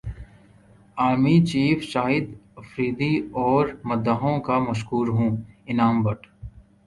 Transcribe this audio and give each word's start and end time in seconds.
army 0.97 1.35
چیفشاہد 1.49 2.25
Afridi 2.59 3.13
اور 3.41 3.63
مداحوں 3.89 4.37
کا 4.47 4.57
مشکور 4.67 5.07
ہوں 5.17 5.31
انعام 5.67 6.01
بٹ 6.03 6.19